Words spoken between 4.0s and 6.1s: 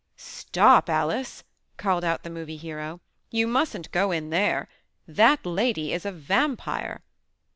in there. That lady is